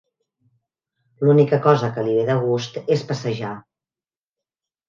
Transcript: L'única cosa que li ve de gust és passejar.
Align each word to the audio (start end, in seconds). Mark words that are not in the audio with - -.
L'única 1.27 1.59
cosa 1.67 1.89
que 1.97 2.05
li 2.07 2.17
ve 2.21 2.25
de 2.31 2.39
gust 2.47 2.81
és 2.97 3.07
passejar. 3.13 3.55